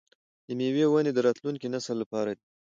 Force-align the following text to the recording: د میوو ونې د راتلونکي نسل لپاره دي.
د 0.47 0.49
میوو 0.57 0.87
ونې 0.93 1.11
د 1.13 1.19
راتلونکي 1.27 1.67
نسل 1.73 1.95
لپاره 2.03 2.31
دي. 2.37 2.45